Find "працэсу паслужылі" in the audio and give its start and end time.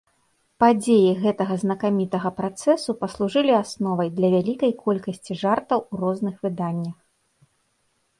2.39-3.53